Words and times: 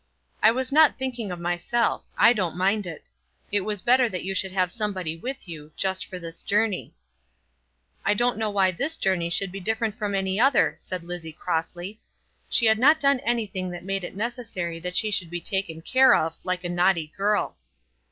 "I 0.41 0.49
was 0.49 0.71
not 0.71 0.97
thinking 0.97 1.31
of 1.31 1.39
myself. 1.39 2.03
I 2.17 2.33
don't 2.33 2.57
mind 2.57 2.87
it. 2.87 3.07
It 3.51 3.59
was 3.61 3.83
better 3.83 4.09
that 4.09 4.23
you 4.23 4.33
should 4.33 4.51
have 4.51 4.71
somebody 4.71 5.15
with 5.15 5.47
you, 5.47 5.71
just 5.77 6.07
for 6.07 6.17
this 6.17 6.41
journey." 6.41 6.95
"I 8.03 8.15
don't 8.15 8.39
know 8.39 8.49
why 8.49 8.71
this 8.71 8.97
journey 8.97 9.29
should 9.29 9.51
be 9.51 9.59
different 9.59 9.93
from 9.93 10.15
any 10.15 10.39
other," 10.39 10.73
said 10.75 11.03
Lizzie 11.03 11.31
crossly. 11.37 11.99
She 12.49 12.65
had 12.65 12.79
not 12.79 12.99
done 12.99 13.19
anything 13.19 13.69
that 13.69 13.83
made 13.85 14.03
it 14.03 14.15
necessary 14.15 14.79
that 14.79 14.97
she 14.97 15.11
should 15.11 15.29
be 15.29 15.39
taken 15.39 15.83
care 15.83 16.15
of, 16.15 16.33
like 16.43 16.63
a 16.63 16.69
naughty 16.69 17.13
girl. 17.15 17.55